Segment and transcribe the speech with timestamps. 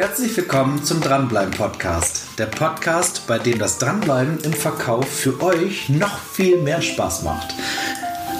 [0.00, 2.22] Herzlich willkommen zum Dranbleiben Podcast.
[2.38, 7.54] Der Podcast, bei dem das Dranbleiben im Verkauf für euch noch viel mehr Spaß macht.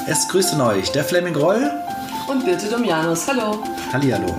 [0.08, 1.70] Es grüßen euch der Fleming Roll
[2.28, 3.28] und Birte Domianus.
[3.28, 3.62] Hallo.
[3.92, 4.34] Hallihallo.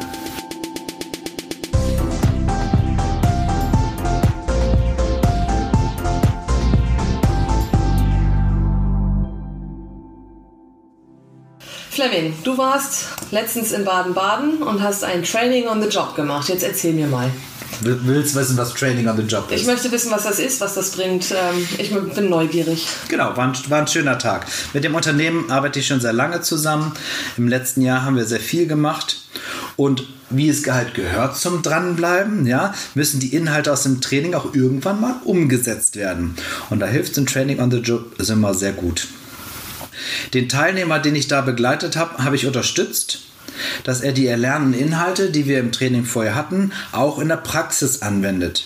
[12.02, 16.50] Fleming, du warst letztens in Baden-Baden und hast ein Training on the Job gemacht.
[16.50, 17.30] Jetzt erzähl mir mal.
[17.82, 19.62] Willst wissen, was Training on the Job ist?
[19.62, 21.30] Ich möchte wissen, was das ist, was das bringt.
[21.30, 22.88] Ähm, ich bin neugierig.
[23.08, 24.48] Genau, war ein, war ein schöner Tag.
[24.74, 26.92] Mit dem Unternehmen arbeite ich schon sehr lange zusammen.
[27.38, 29.22] Im letzten Jahr haben wir sehr viel gemacht.
[29.76, 34.56] Und wie es halt gehört zum Dranbleiben, ja, müssen die Inhalte aus dem Training auch
[34.56, 36.36] irgendwann mal umgesetzt werden.
[36.72, 39.08] Und da hilft ein Training on the Job immer sehr gut.
[40.34, 43.22] Den Teilnehmer, den ich da begleitet habe, habe ich unterstützt,
[43.84, 48.02] dass er die erlernten Inhalte, die wir im Training vorher hatten, auch in der Praxis
[48.02, 48.66] anwendet.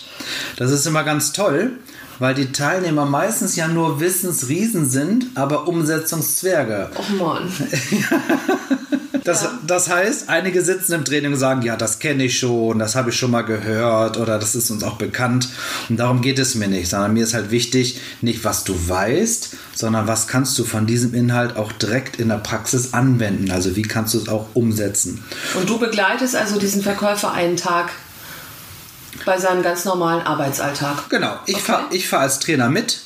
[0.56, 1.72] Das ist immer ganz toll,
[2.18, 6.90] weil die Teilnehmer meistens ja nur Wissensriesen sind, aber Umsetzungszwerge.
[6.96, 7.52] Och Mann.
[9.26, 12.94] Das, das heißt, einige sitzen im Training und sagen, ja, das kenne ich schon, das
[12.94, 15.48] habe ich schon mal gehört oder das ist uns auch bekannt.
[15.88, 19.56] Und darum geht es mir nicht, sondern mir ist halt wichtig, nicht was du weißt,
[19.74, 23.50] sondern was kannst du von diesem Inhalt auch direkt in der Praxis anwenden.
[23.50, 25.24] Also wie kannst du es auch umsetzen.
[25.54, 27.90] Und du begleitest also diesen Verkäufer einen Tag
[29.24, 31.10] bei seinem ganz normalen Arbeitsalltag.
[31.10, 31.64] Genau, ich okay.
[31.64, 33.00] fahre fahr als Trainer mit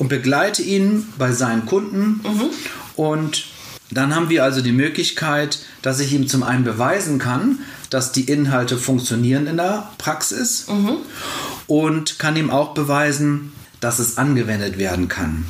[0.00, 2.50] und begleite ihn bei seinen Kunden mhm.
[2.96, 3.55] und
[3.90, 8.24] dann haben wir also die Möglichkeit, dass ich ihm zum einen beweisen kann, dass die
[8.24, 10.96] Inhalte funktionieren in der Praxis mhm.
[11.66, 15.44] und kann ihm auch beweisen, dass es angewendet werden kann.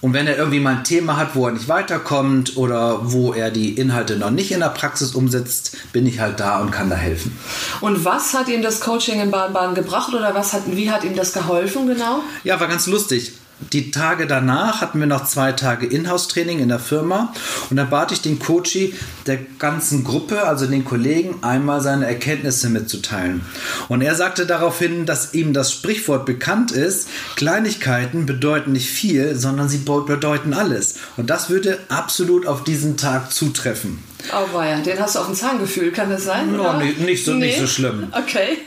[0.00, 3.50] Und wenn er irgendwie mal ein Thema hat, wo er nicht weiterkommt oder wo er
[3.50, 6.96] die Inhalte noch nicht in der Praxis umsetzt, bin ich halt da und kann da
[6.96, 7.36] helfen.
[7.80, 11.16] Und was hat ihm das Coaching in Baden-Baden gebracht oder was hat, wie hat ihm
[11.16, 12.20] das geholfen genau?
[12.44, 13.32] Ja, war ganz lustig
[13.72, 17.32] die Tage danach hatten wir noch zwei Tage Inhouse-Training in der Firma
[17.70, 18.94] und da bat ich den Coachy
[19.26, 23.42] der ganzen Gruppe, also den Kollegen, einmal seine Erkenntnisse mitzuteilen.
[23.88, 29.68] Und er sagte daraufhin, dass ihm das Sprichwort bekannt ist, Kleinigkeiten bedeuten nicht viel, sondern
[29.68, 30.96] sie bedeuten alles.
[31.16, 34.02] Und das würde absolut auf diesen Tag zutreffen.
[34.32, 36.56] Oh weia, den hast du auf den Zahn gefühlt, kann das sein?
[36.56, 37.46] No, nicht, nicht, so, nee.
[37.46, 38.08] nicht so schlimm.
[38.12, 38.58] Okay.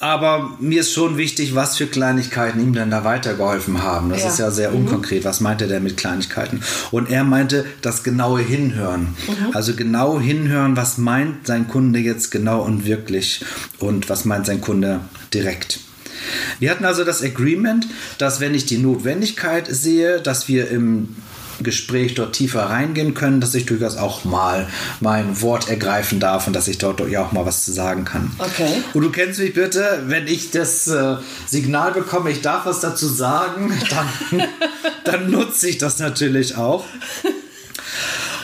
[0.00, 4.08] Aber mir ist schon wichtig, was für Kleinigkeiten ihm denn da weitergeholfen haben.
[4.08, 4.28] Das ja.
[4.30, 4.78] ist ja sehr mhm.
[4.78, 5.26] unkonkret.
[5.26, 6.62] Was meinte der mit Kleinigkeiten?
[6.90, 9.14] Und er meinte das genaue Hinhören.
[9.28, 9.54] Mhm.
[9.54, 13.44] Also genau hinhören, was meint sein Kunde jetzt genau und wirklich
[13.78, 15.00] und was meint sein Kunde
[15.34, 15.80] direkt.
[16.58, 21.14] Wir hatten also das Agreement, dass wenn ich die Notwendigkeit sehe, dass wir im
[21.62, 24.68] Gespräch dort tiefer reingehen können, dass ich durchaus auch mal
[25.00, 28.30] mein Wort ergreifen darf und dass ich dort ja auch mal was zu sagen kann.
[28.38, 28.82] Okay.
[28.94, 31.16] Und du kennst mich bitte, wenn ich das äh,
[31.46, 34.42] Signal bekomme, ich darf was dazu sagen, dann,
[35.04, 36.84] dann nutze ich das natürlich auch.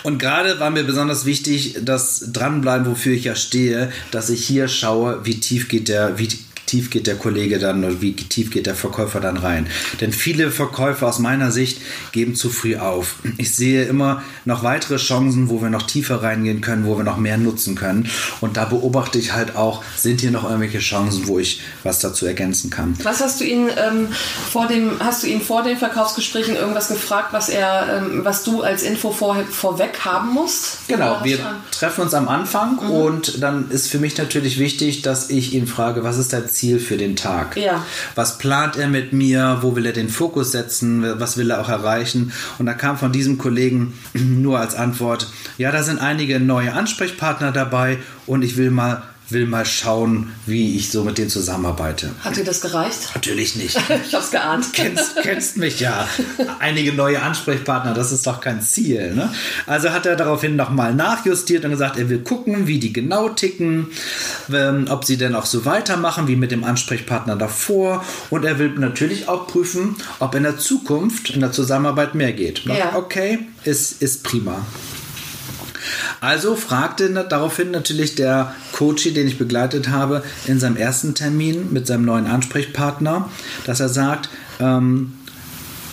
[0.02, 4.68] Und gerade war mir besonders wichtig, das Dranbleiben, wofür ich ja stehe, dass ich hier
[4.68, 6.28] schaue, wie tief geht der, wie
[6.66, 9.66] tief geht der Kollege dann oder wie tief geht der Verkäufer dann rein.
[10.00, 11.80] Denn viele Verkäufer aus meiner Sicht
[12.12, 13.16] geben zu früh auf.
[13.38, 17.16] Ich sehe immer noch weitere Chancen, wo wir noch tiefer reingehen können, wo wir noch
[17.16, 18.08] mehr nutzen können.
[18.40, 22.26] Und da beobachte ich halt auch, sind hier noch irgendwelche Chancen, wo ich was dazu
[22.26, 22.94] ergänzen kann.
[23.02, 24.08] Was hast du ihn ähm,
[24.50, 28.62] vor dem, hast du ihn vor den Verkaufsgesprächen irgendwas gefragt, was er, ähm, was du
[28.62, 30.88] als Info vor, vorweg haben musst?
[30.88, 31.38] Genau, wir
[31.70, 32.90] treffen uns am Anfang mhm.
[32.90, 36.78] und dann ist für mich natürlich wichtig, dass ich ihn frage, was ist der Ziel
[36.78, 37.56] für den Tag?
[37.56, 37.84] Ja.
[38.14, 39.58] Was plant er mit mir?
[39.60, 41.04] Wo will er den Fokus setzen?
[41.20, 42.32] Was will er auch erreichen?
[42.58, 45.28] Und da kam von diesem Kollegen nur als Antwort,
[45.58, 50.76] ja, da sind einige neue Ansprechpartner dabei und ich will mal will mal schauen, wie
[50.76, 52.10] ich so mit denen zusammenarbeite.
[52.20, 53.10] Hat dir das gereicht?
[53.14, 53.76] Natürlich nicht.
[54.06, 54.72] ich hab's geahnt.
[54.72, 56.08] Kennst, kennst mich ja.
[56.60, 59.14] Einige neue Ansprechpartner, das ist doch kein Ziel.
[59.14, 59.32] Ne?
[59.66, 63.88] Also hat er daraufhin nochmal nachjustiert und gesagt, er will gucken, wie die genau ticken,
[64.52, 68.04] ähm, ob sie denn auch so weitermachen wie mit dem Ansprechpartner davor.
[68.30, 72.64] Und er will natürlich auch prüfen, ob in der Zukunft in der Zusammenarbeit mehr geht.
[72.64, 72.94] Ja.
[72.94, 74.64] Okay, ist, ist prima.
[76.20, 81.86] Also fragte daraufhin natürlich der Coach, den ich begleitet habe, in seinem ersten Termin mit
[81.86, 83.28] seinem neuen Ansprechpartner,
[83.64, 84.28] dass er sagt,
[84.60, 85.14] ähm,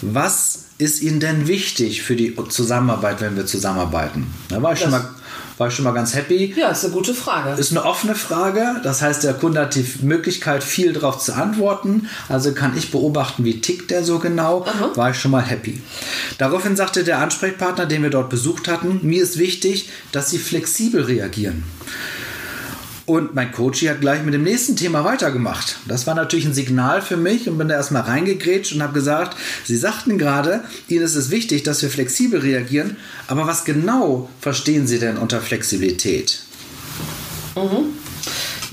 [0.01, 4.27] was ist Ihnen denn wichtig für die Zusammenarbeit, wenn wir zusammenarbeiten?
[4.49, 5.09] Da war ich das schon mal
[5.57, 6.53] war ich schon mal ganz happy.
[6.57, 7.59] Ja, ist eine gute Frage.
[7.59, 8.81] Ist eine offene Frage.
[8.83, 12.09] Das heißt, der Kunde hat die Möglichkeit, viel darauf zu antworten.
[12.27, 14.65] Also kann ich beobachten, wie tickt der so genau.
[14.65, 14.91] Aha.
[14.95, 15.81] War ich schon mal happy.
[16.37, 21.03] Daraufhin sagte der Ansprechpartner, den wir dort besucht hatten, mir ist wichtig, dass Sie flexibel
[21.03, 21.63] reagieren.
[23.05, 25.77] Und mein Coach hat gleich mit dem nächsten Thema weitergemacht.
[25.87, 29.37] Das war natürlich ein Signal für mich und bin da erstmal reingegrätscht und habe gesagt,
[29.65, 32.95] Sie sagten gerade, Ihnen ist es wichtig, dass wir flexibel reagieren,
[33.27, 36.39] aber was genau verstehen Sie denn unter Flexibilität?
[37.55, 37.93] Mhm.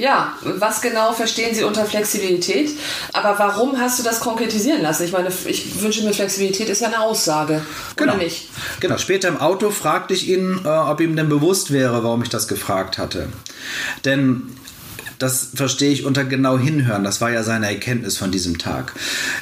[0.00, 2.70] Ja, was genau verstehen Sie unter Flexibilität?
[3.12, 5.04] Aber warum hast du das konkretisieren lassen?
[5.04, 7.60] Ich meine, ich wünsche mir Flexibilität ist ja eine Aussage,
[7.96, 8.14] genau.
[8.14, 8.48] oder nicht?
[8.80, 12.30] Genau, später im Auto fragte ich ihn, äh, ob ihm denn bewusst wäre, warum ich
[12.30, 13.28] das gefragt hatte.
[14.06, 14.56] Denn
[15.20, 17.04] das verstehe ich unter genau hinhören.
[17.04, 18.94] Das war ja seine Erkenntnis von diesem Tag.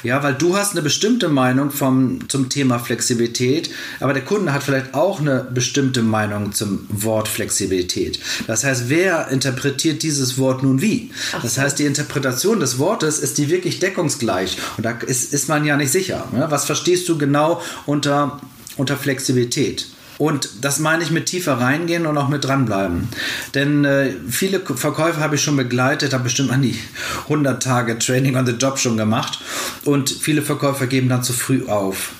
[0.03, 3.71] Ja, weil du hast eine bestimmte Meinung vom, zum Thema Flexibilität,
[4.01, 8.19] aber der Kunde hat vielleicht auch eine bestimmte Meinung zum Wort Flexibilität.
[8.45, 11.11] Das heißt, wer interpretiert dieses Wort nun wie?
[11.41, 14.57] Das heißt, die Interpretation des Wortes ist die wirklich deckungsgleich.
[14.75, 16.27] Und da ist, ist man ja nicht sicher.
[16.33, 16.45] Ne?
[16.49, 18.41] Was verstehst du genau unter,
[18.75, 19.87] unter Flexibilität?
[20.19, 23.07] Und das meine ich mit tiefer reingehen und auch mit dranbleiben.
[23.55, 26.77] Denn äh, viele Verkäufer habe ich schon begleitet, habe bestimmt an die
[27.23, 29.39] 100 Tage Training on the Job schon gemacht.
[29.85, 32.11] Und viele Verkäufer geben dann zu früh auf.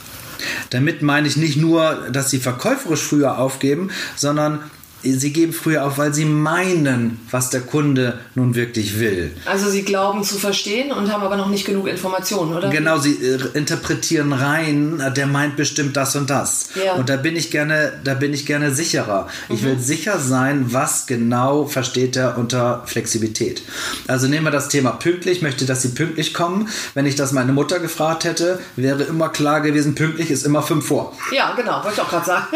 [0.69, 4.59] Damit meine ich nicht nur, dass sie verkäuferisch früher aufgeben, sondern
[5.03, 9.31] sie geben früher auf, weil sie meinen, was der Kunde nun wirklich will.
[9.45, 12.69] Also sie glauben zu verstehen und haben aber noch nicht genug Informationen, oder?
[12.69, 16.69] Genau, sie äh, interpretieren rein, äh, der meint bestimmt das und das.
[16.83, 16.93] Ja.
[16.93, 19.27] Und da bin ich gerne, da bin ich gerne sicherer.
[19.47, 19.55] Mhm.
[19.55, 19.81] Ich will mhm.
[19.81, 23.61] sicher sein, was genau versteht er unter Flexibilität.
[24.07, 26.67] Also nehmen wir das Thema pünktlich, ich möchte, dass sie pünktlich kommen.
[26.93, 30.87] Wenn ich das meine Mutter gefragt hätte, wäre immer klar gewesen, pünktlich ist immer fünf
[30.87, 31.15] vor.
[31.31, 32.47] Ja, genau, wollte ich auch gerade sagen.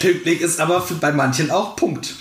[0.00, 1.91] pünktlich ist aber bei manchen auch Punkt.
[1.92, 2.14] Punkt.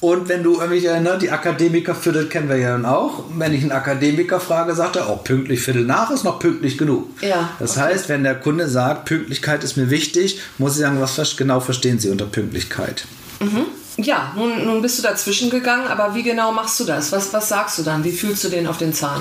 [0.00, 3.24] Und wenn du mich erinnerst, die Akademikerviertel kennen wir ja dann auch.
[3.36, 6.78] Wenn ich einen Akademiker frage, sagt er auch oh, pünktlich Viertel nach ist noch pünktlich
[6.78, 7.08] genug.
[7.20, 7.86] Ja, das okay.
[7.86, 11.98] heißt, wenn der Kunde sagt, Pünktlichkeit ist mir wichtig, muss ich sagen, was genau verstehen
[11.98, 13.06] Sie unter Pünktlichkeit?
[13.40, 13.66] Mhm.
[13.98, 17.12] Ja, nun, nun bist du dazwischen gegangen, aber wie genau machst du das?
[17.12, 18.04] Was, was sagst du dann?
[18.04, 19.20] Wie fühlst du den auf den Zahn?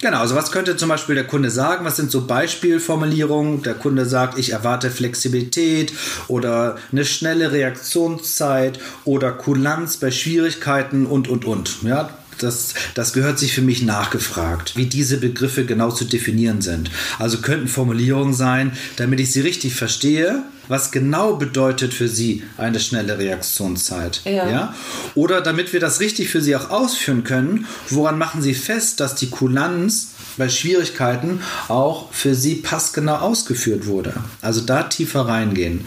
[0.00, 1.84] Genau, also was könnte zum Beispiel der Kunde sagen?
[1.84, 3.62] Was sind so Beispielformulierungen?
[3.62, 5.92] Der Kunde sagt, ich erwarte Flexibilität
[6.28, 11.82] oder eine schnelle Reaktionszeit oder Kulanz bei Schwierigkeiten und, und, und.
[11.82, 16.90] Ja, das, das gehört sich für mich nachgefragt, wie diese Begriffe genau zu definieren sind.
[17.18, 22.80] Also könnten Formulierungen sein, damit ich sie richtig verstehe, was genau bedeutet für Sie eine
[22.80, 24.20] schnelle Reaktionszeit.
[24.24, 24.48] Ja.
[24.48, 24.74] ja.
[25.14, 29.14] Oder damit wir das richtig für Sie auch ausführen können, woran machen Sie fest, dass
[29.14, 34.14] die Kulanz bei Schwierigkeiten auch für Sie passgenau ausgeführt wurde.
[34.42, 35.86] Also da tiefer reingehen.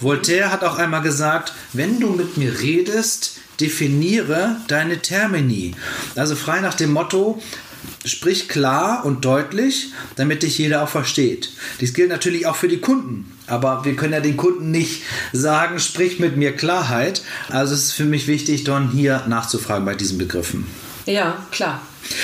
[0.00, 5.74] Voltaire hat auch einmal gesagt, wenn du mit mir redest, definiere deine Termini.
[6.16, 7.40] Also frei nach dem Motto,
[8.04, 11.50] sprich klar und deutlich, damit dich jeder auch versteht.
[11.80, 13.32] Dies gilt natürlich auch für die Kunden.
[13.46, 15.02] Aber wir können ja den Kunden nicht
[15.32, 17.22] sagen, sprich mit mir Klarheit.
[17.50, 20.66] Also es ist für mich wichtig, dann hier nachzufragen bei diesen Begriffen.
[21.06, 21.80] Ja, klar.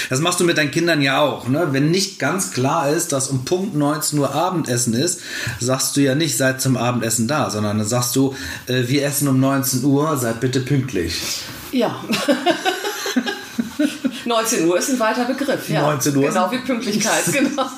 [0.08, 1.48] Das machst du mit deinen Kindern ja auch.
[1.48, 1.68] Ne?
[1.70, 5.20] Wenn nicht ganz klar ist, dass um Punkt 19 Uhr Abendessen ist,
[5.58, 8.34] sagst du ja nicht, seid zum Abendessen da, sondern dann sagst du,
[8.66, 11.42] äh, wir essen um 19 Uhr, seid bitte pünktlich.
[11.72, 12.02] Ja.
[14.24, 15.82] 19 Uhr ist ein weiter Begriff, ja.
[15.82, 16.28] 19 Uhr.
[16.28, 17.68] Genau wie Pünktlichkeit, genau.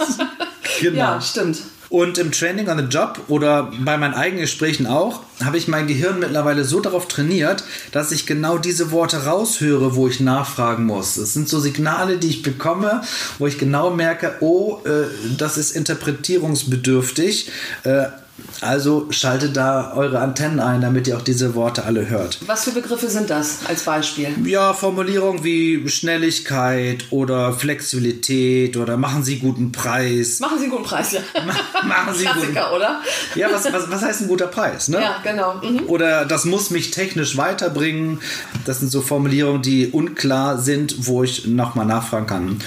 [0.81, 0.99] genau.
[0.99, 1.59] Ja, stimmt.
[1.93, 5.87] Und im Training on the Job oder bei meinen eigenen Gesprächen auch, habe ich mein
[5.87, 11.19] Gehirn mittlerweile so darauf trainiert, dass ich genau diese Worte raushöre, wo ich nachfragen muss.
[11.19, 13.03] Es sind so Signale, die ich bekomme,
[13.39, 15.05] wo ich genau merke, oh, äh,
[15.37, 17.51] das ist interpretierungsbedürftig.
[17.85, 18.05] Äh,
[18.61, 22.39] also schaltet da eure Antennen ein, damit ihr auch diese Worte alle hört.
[22.47, 24.29] Was für Begriffe sind das als Beispiel?
[24.45, 30.41] Ja, Formulierungen wie Schnelligkeit oder Flexibilität oder machen Sie guten Preis.
[30.41, 31.21] Machen Sie guten Preis, ja.
[31.87, 32.77] machen Sie Klassiker, guten.
[32.77, 33.01] oder?
[33.35, 34.89] Ja, was, was, was heißt ein guter Preis?
[34.89, 35.01] Ne?
[35.01, 35.55] Ja, genau.
[35.55, 35.89] Mhm.
[35.89, 38.21] Oder das muss mich technisch weiterbringen.
[38.65, 42.61] Das sind so Formulierungen, die unklar sind, wo ich nochmal nachfragen kann.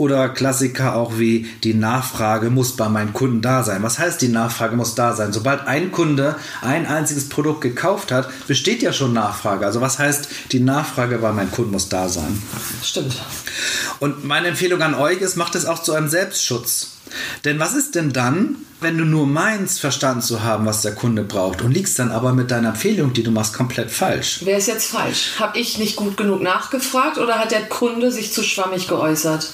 [0.00, 3.82] Oder Klassiker auch wie die Nachfrage muss bei meinen Kunden da sein.
[3.82, 5.30] Was heißt die Nachfrage muss da sein?
[5.30, 9.66] Sobald ein Kunde ein einziges Produkt gekauft hat, besteht ja schon Nachfrage.
[9.66, 12.40] Also was heißt die Nachfrage bei meinen Kunden muss da sein?
[12.82, 13.14] Stimmt.
[13.98, 16.92] Und meine Empfehlung an euch ist, macht es auch zu einem Selbstschutz.
[17.44, 21.22] Denn was ist denn dann, wenn du nur meinst, verstanden zu haben, was der Kunde
[21.22, 24.40] braucht und liegst dann aber mit deiner Empfehlung, die du machst, komplett falsch?
[24.44, 25.32] Wer ist jetzt falsch?
[25.38, 29.50] Habe ich nicht gut genug nachgefragt oder hat der Kunde sich zu schwammig geäußert?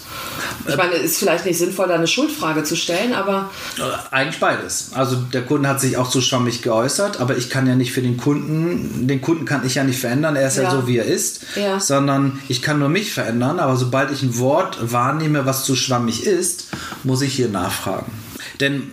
[0.68, 3.50] Ich meine, es ist vielleicht nicht sinnvoll, da eine Schuldfrage zu stellen, aber.
[3.78, 4.90] Äh, eigentlich beides.
[4.94, 8.02] Also der Kunde hat sich auch zu schwammig geäußert, aber ich kann ja nicht für
[8.02, 10.98] den Kunden, den Kunden kann ich ja nicht verändern, er ist ja, ja so, wie
[10.98, 11.80] er ist, ja.
[11.80, 16.24] sondern ich kann nur mich verändern, aber sobald ich ein Wort wahrnehme, was zu schwammig
[16.24, 16.66] ist,
[17.06, 18.12] muss ich hier nachfragen.
[18.60, 18.90] Denn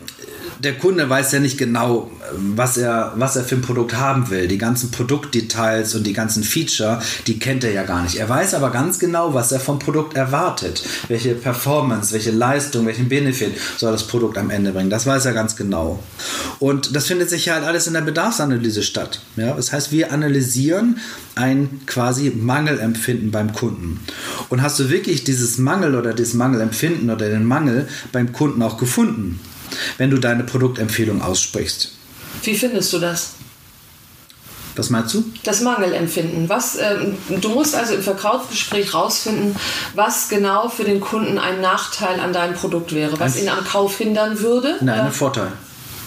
[0.63, 4.47] der Kunde weiß ja nicht genau, was er, was er für ein Produkt haben will.
[4.47, 8.15] Die ganzen Produktdetails und die ganzen Feature, die kennt er ja gar nicht.
[8.15, 10.83] Er weiß aber ganz genau, was er vom Produkt erwartet.
[11.09, 14.89] Welche Performance, welche Leistung, welchen Benefit soll das Produkt am Ende bringen.
[14.89, 16.01] Das weiß er ganz genau.
[16.59, 19.21] Und das findet sich halt alles in der Bedarfsanalyse statt.
[19.35, 20.99] Ja, das heißt, wir analysieren
[21.35, 23.99] ein quasi Mangelempfinden beim Kunden.
[24.49, 28.77] Und hast du wirklich dieses Mangel oder das Mangelempfinden oder den Mangel beim Kunden auch
[28.77, 29.39] gefunden?
[29.97, 31.91] Wenn du deine Produktempfehlung aussprichst.
[32.43, 33.31] Wie findest du das?
[34.75, 35.23] Was meinst du?
[35.43, 36.49] Das Mangelempfinden.
[36.49, 36.95] Was, äh,
[37.29, 39.55] du musst also im Verkaufsgespräch rausfinden,
[39.93, 43.63] was genau für den Kunden ein Nachteil an deinem Produkt wäre, was ein, ihn am
[43.63, 44.77] Kauf hindern würde.
[44.81, 45.51] Nein, ein Vorteil.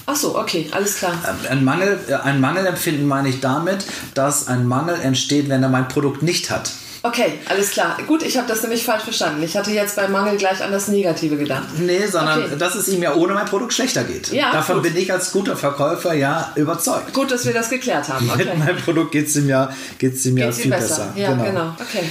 [0.06, 1.12] Ach so, okay, alles klar.
[1.28, 5.68] Ähm, ein, Mangel, äh, ein Mangelempfinden meine ich damit, dass ein Mangel entsteht, wenn er
[5.68, 6.73] mein Produkt nicht hat.
[7.06, 7.96] Okay, alles klar.
[8.06, 9.42] Gut, ich habe das nämlich falsch verstanden.
[9.42, 11.64] Ich hatte jetzt beim Mangel gleich an das Negative gedacht.
[11.78, 12.56] Nee, sondern okay.
[12.58, 14.32] dass es ihm ja ohne mein Produkt schlechter geht.
[14.32, 14.84] Ja, Davon gut.
[14.84, 17.12] bin ich als guter Verkäufer ja überzeugt.
[17.12, 18.26] Gut, dass wir das geklärt haben.
[18.36, 18.44] Okay.
[18.44, 21.06] Mit meinem Produkt geht es ihm ja, geht's ihm ja viel besser.
[21.06, 21.12] besser.
[21.14, 21.44] Ja, genau.
[21.44, 21.76] genau.
[21.80, 22.04] Okay.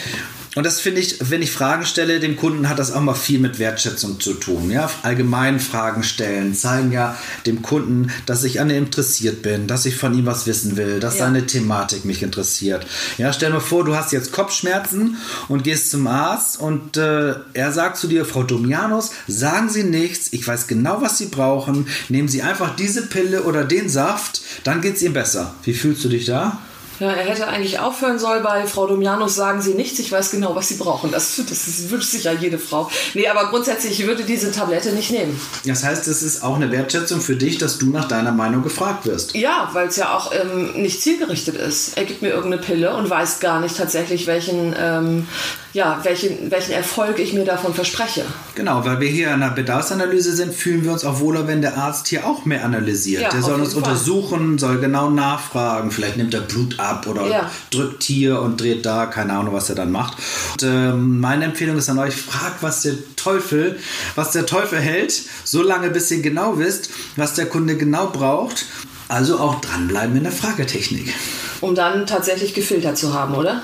[0.55, 3.39] Und das finde ich, wenn ich Fragen stelle, dem Kunden hat das auch mal viel
[3.39, 4.71] mit Wertschätzung zu tun.
[4.71, 4.89] Ja?
[5.03, 9.97] Allgemein Fragen stellen zeigen ja dem Kunden, dass ich an ihm interessiert bin, dass ich
[9.97, 11.25] von ihm was wissen will, dass ja.
[11.25, 12.87] seine Thematik mich interessiert.
[13.17, 15.17] Ja, stell dir vor, du hast jetzt Kopfschmerzen
[15.49, 20.29] und gehst zum Arzt und äh, er sagt zu dir, Frau Domianus, sagen Sie nichts,
[20.31, 24.79] ich weiß genau, was Sie brauchen, nehmen Sie einfach diese Pille oder den Saft, dann
[24.79, 25.53] geht es Ihnen besser.
[25.63, 26.59] Wie fühlst du dich da?
[26.99, 30.55] Ja, er hätte eigentlich aufhören sollen bei Frau Domianus sagen Sie nichts, ich weiß genau,
[30.55, 31.11] was Sie brauchen.
[31.11, 32.89] Das, das wünscht sich ja jede Frau.
[33.13, 35.39] Nee, aber grundsätzlich ich würde diese Tablette nicht nehmen.
[35.65, 39.05] Das heißt, es ist auch eine Wertschätzung für dich, dass du nach deiner Meinung gefragt
[39.05, 39.35] wirst.
[39.35, 41.97] Ja, weil es ja auch ähm, nicht zielgerichtet ist.
[41.97, 45.27] Er gibt mir irgendeine Pille und weiß gar nicht tatsächlich, welchen, ähm,
[45.73, 48.23] ja, welchen, welchen Erfolg ich mir davon verspreche.
[48.55, 51.77] Genau, weil wir hier in einer Bedarfsanalyse sind, fühlen wir uns auch wohler, wenn der
[51.77, 53.23] Arzt hier auch mehr analysiert.
[53.23, 53.83] Ja, der soll uns Fall.
[53.83, 55.91] untersuchen, soll genau nachfragen.
[55.91, 57.51] Vielleicht nimmt er Blut ab ab oder ja.
[57.71, 60.17] drückt hier und dreht da, keine Ahnung, was er dann macht.
[60.53, 63.79] Und, äh, meine Empfehlung ist an euch, fragt, was der Teufel,
[64.15, 68.65] was der Teufel hält, so lange bis ihr genau wisst, was der Kunde genau braucht.
[69.07, 71.13] Also auch dranbleiben in der Fragetechnik.
[71.61, 73.61] Um dann tatsächlich gefiltert zu haben, oder?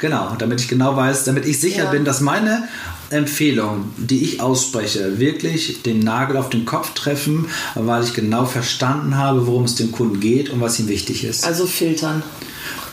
[0.00, 1.90] Genau, damit ich genau weiß, damit ich sicher ja.
[1.90, 2.68] bin, dass meine
[3.10, 9.16] Empfehlungen, die ich ausspreche, wirklich den Nagel auf den Kopf treffen, weil ich genau verstanden
[9.16, 11.44] habe, worum es dem Kunden geht und was ihm wichtig ist.
[11.44, 12.22] Also filtern.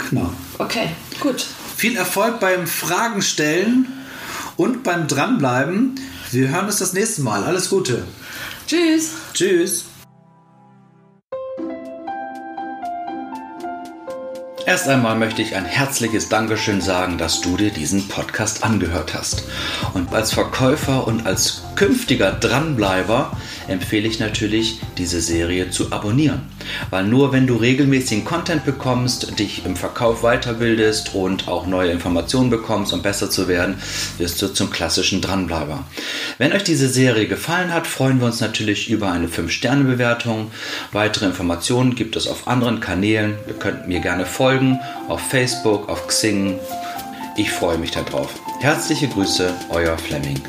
[0.09, 0.31] Genau.
[0.57, 1.45] Okay, gut.
[1.75, 3.87] Viel Erfolg beim Fragen stellen
[4.55, 5.95] und beim Dranbleiben.
[6.31, 7.43] Wir hören uns das nächste Mal.
[7.43, 8.03] Alles Gute.
[8.67, 9.11] Tschüss.
[9.33, 9.85] Tschüss.
[14.65, 19.45] Erst einmal möchte ich ein herzliches Dankeschön sagen, dass du dir diesen Podcast angehört hast.
[19.93, 23.31] Und als Verkäufer und als künftiger Dranbleiber
[23.69, 26.41] empfehle ich natürlich, diese Serie zu abonnieren.
[26.89, 32.49] Weil nur wenn du regelmäßigen Content bekommst, dich im Verkauf weiterbildest und auch neue Informationen
[32.49, 33.75] bekommst, um besser zu werden,
[34.17, 35.83] wirst du zum klassischen Dranbleiber.
[36.37, 40.51] Wenn euch diese Serie gefallen hat, freuen wir uns natürlich über eine 5-Sterne-Bewertung.
[40.91, 43.35] Weitere Informationen gibt es auf anderen Kanälen.
[43.47, 46.59] Ihr könnt mir gerne folgen, auf Facebook, auf Xing.
[47.37, 48.33] Ich freue mich darauf.
[48.59, 50.41] Herzliche Grüße, euer Fleming.